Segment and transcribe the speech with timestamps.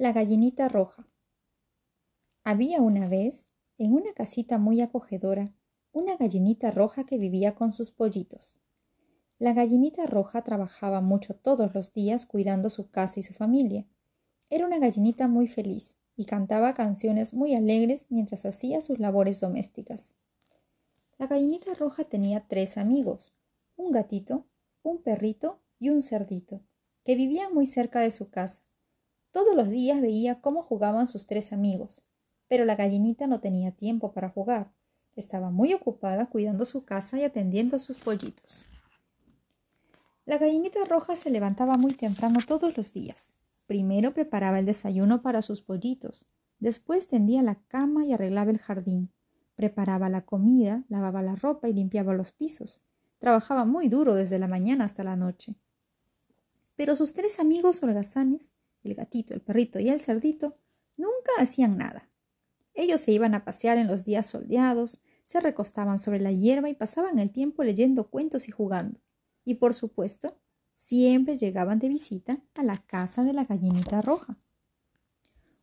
[0.00, 1.08] La gallinita roja.
[2.44, 3.48] Había una vez,
[3.78, 5.52] en una casita muy acogedora,
[5.90, 8.60] una gallinita roja que vivía con sus pollitos.
[9.40, 13.88] La gallinita roja trabajaba mucho todos los días cuidando su casa y su familia.
[14.50, 20.14] Era una gallinita muy feliz y cantaba canciones muy alegres mientras hacía sus labores domésticas.
[21.18, 23.34] La gallinita roja tenía tres amigos,
[23.74, 24.46] un gatito,
[24.84, 26.62] un perrito y un cerdito,
[27.02, 28.67] que vivían muy cerca de su casa.
[29.30, 32.02] Todos los días veía cómo jugaban sus tres amigos,
[32.48, 34.72] pero la gallinita no tenía tiempo para jugar.
[35.16, 38.64] Estaba muy ocupada cuidando su casa y atendiendo a sus pollitos.
[40.24, 43.32] La gallinita roja se levantaba muy temprano todos los días.
[43.66, 46.26] Primero preparaba el desayuno para sus pollitos,
[46.58, 49.10] después tendía la cama y arreglaba el jardín,
[49.56, 52.80] preparaba la comida, lavaba la ropa y limpiaba los pisos.
[53.18, 55.56] Trabajaba muy duro desde la mañana hasta la noche.
[56.76, 60.56] Pero sus tres amigos holgazanes el gatito, el perrito y el cerdito
[60.96, 62.08] nunca hacían nada.
[62.74, 66.74] Ellos se iban a pasear en los días soleados, se recostaban sobre la hierba y
[66.74, 69.00] pasaban el tiempo leyendo cuentos y jugando.
[69.44, 70.38] Y por supuesto,
[70.76, 74.38] siempre llegaban de visita a la casa de la gallinita roja.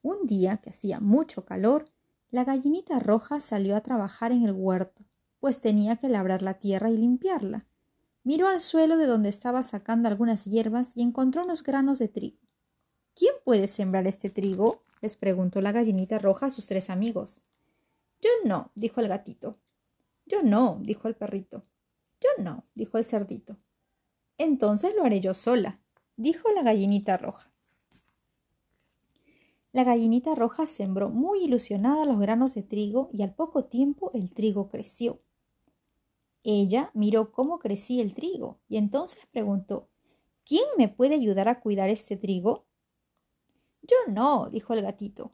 [0.00, 1.92] Un día que hacía mucho calor,
[2.30, 5.04] la gallinita roja salió a trabajar en el huerto,
[5.38, 7.66] pues tenía que labrar la tierra y limpiarla.
[8.24, 12.38] Miró al suelo de donde estaba sacando algunas hierbas y encontró unos granos de trigo.
[13.14, 14.82] ¿Quién puede sembrar este trigo?
[15.00, 17.42] les preguntó la gallinita roja a sus tres amigos.
[18.20, 19.58] Yo no, dijo el gatito.
[20.26, 21.64] Yo no, dijo el perrito.
[22.20, 23.56] Yo no, dijo el cerdito.
[24.38, 25.80] Entonces lo haré yo sola,
[26.16, 27.50] dijo la gallinita roja.
[29.72, 34.32] La gallinita roja sembró muy ilusionada los granos de trigo y al poco tiempo el
[34.32, 35.18] trigo creció.
[36.44, 39.88] Ella miró cómo crecía el trigo y entonces preguntó
[40.44, 42.66] ¿Quién me puede ayudar a cuidar este trigo?
[43.82, 45.32] Yo no, dijo el gatito.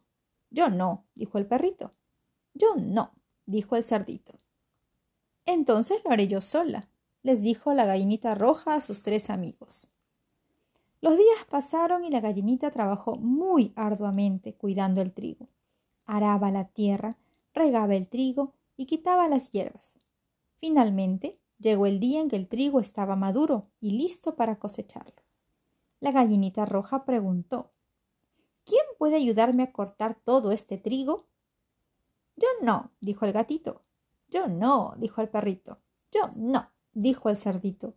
[0.50, 1.92] Yo no, dijo el perrito.
[2.54, 3.12] Yo no,
[3.46, 4.38] dijo el cerdito.
[5.44, 6.88] Entonces lo haré yo sola,
[7.22, 9.92] les dijo la gallinita roja a sus tres amigos.
[11.00, 15.48] Los días pasaron y la gallinita trabajó muy arduamente cuidando el trigo.
[16.06, 17.16] Araba la tierra,
[17.54, 20.00] regaba el trigo y quitaba las hierbas.
[20.58, 25.22] Finalmente llegó el día en que el trigo estaba maduro y listo para cosecharlo.
[26.00, 27.70] La gallinita roja preguntó
[28.68, 31.26] ¿Quién puede ayudarme a cortar todo este trigo?
[32.36, 33.80] Yo no, dijo el gatito.
[34.28, 35.78] Yo no, dijo el perrito.
[36.12, 37.94] Yo no, dijo el cerdito.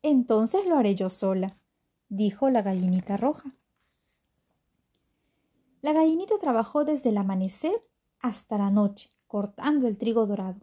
[0.00, 1.58] Entonces lo haré yo sola,
[2.08, 3.56] dijo la gallinita roja.
[5.82, 7.84] La gallinita trabajó desde el amanecer
[8.20, 10.60] hasta la noche, cortando el trigo dorado.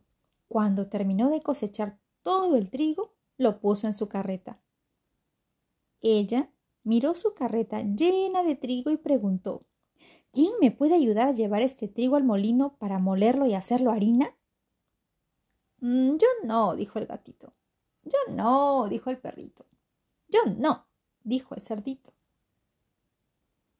[0.47, 4.62] Cuando terminó de cosechar todo el trigo, lo puso en su carreta.
[6.01, 6.50] Ella
[6.83, 9.66] miró su carreta llena de trigo y preguntó
[10.33, 14.35] ¿Quién me puede ayudar a llevar este trigo al molino para molerlo y hacerlo harina?
[15.77, 17.53] Mm, yo no, dijo el gatito.
[18.03, 19.67] Yo no, dijo el perrito.
[20.27, 20.88] Yo no,
[21.23, 22.13] dijo el cerdito.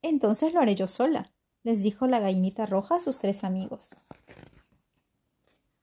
[0.04, 1.34] Entonces lo haré yo sola,
[1.64, 3.96] les dijo la gallinita roja a sus tres amigos.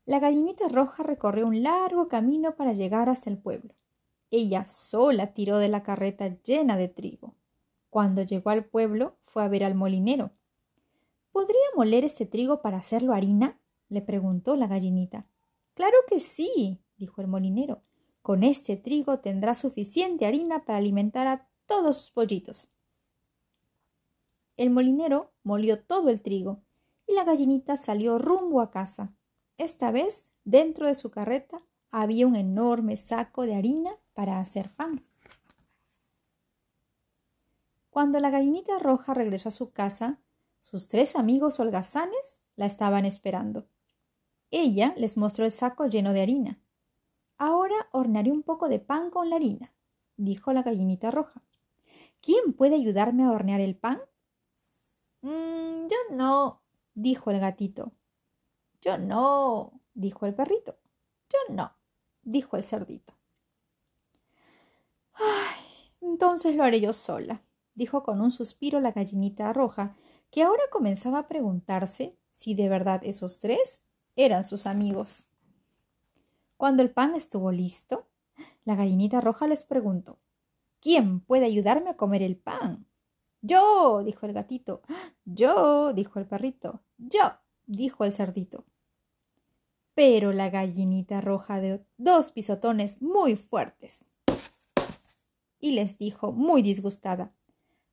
[0.06, 3.74] La gallinita roja recorrió un largo camino para llegar hasta el pueblo.
[4.30, 7.34] Ella sola tiró de la carreta llena de trigo.
[7.88, 10.30] Cuando llegó al pueblo, fue a ver al molinero.
[11.32, 13.60] ¿Podría moler ese trigo para hacerlo harina?
[13.88, 15.26] le preguntó la gallinita.
[15.74, 17.82] Claro que sí, dijo el molinero.
[18.22, 22.68] Con este trigo tendrá suficiente harina para alimentar a todos sus pollitos.
[24.56, 26.62] El molinero molió todo el trigo
[27.06, 29.12] y la gallinita salió rumbo a casa.
[29.56, 31.60] Esta vez, dentro de su carreta,
[31.90, 35.02] había un enorme saco de harina para hacer pan.
[37.88, 40.20] Cuando la gallinita roja regresó a su casa,
[40.60, 43.66] sus tres amigos holgazanes la estaban esperando.
[44.50, 46.60] Ella les mostró el saco lleno de harina.
[47.38, 49.72] Ahora hornearé un poco de pan con la harina,
[50.18, 51.42] dijo la gallinita roja.
[52.20, 54.02] ¿Quién puede ayudarme a hornear el pan?
[55.22, 56.60] Mm, yo no,
[56.92, 57.92] dijo el gatito.
[58.82, 60.76] Yo no, dijo el perrito.
[61.30, 61.74] Yo no,
[62.22, 63.19] dijo el cerdito.
[66.10, 67.40] Entonces lo haré yo sola,
[67.76, 69.94] dijo con un suspiro la gallinita roja,
[70.32, 73.84] que ahora comenzaba a preguntarse si de verdad esos tres
[74.16, 75.28] eran sus amigos.
[76.56, 78.08] Cuando el pan estuvo listo,
[78.64, 80.18] la gallinita roja les preguntó
[80.80, 82.86] ¿Quién puede ayudarme a comer el pan?
[83.40, 84.82] Yo, dijo el gatito.
[85.24, 86.82] Yo, dijo el perrito.
[86.98, 87.34] Yo,
[87.66, 88.64] dijo el cerdito.
[89.94, 94.09] Pero la gallinita roja dio dos pisotones muy fuertes
[95.60, 97.34] y les dijo muy disgustada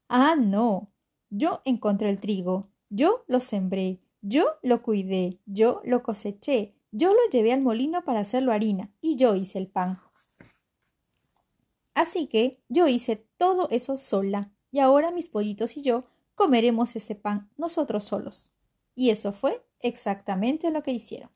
[0.10, 0.92] Ah, no.
[1.30, 7.20] yo encontré el trigo, yo lo sembré, yo lo cuidé, yo lo coseché, yo lo
[7.32, 10.00] llevé al molino para hacerlo harina y yo hice el pan.
[11.94, 16.06] Así que yo hice todo eso sola y ahora mis pollitos y yo
[16.36, 18.52] comeremos ese pan nosotros solos.
[18.96, 21.30] Y eso fue exactamente lo que hicieron.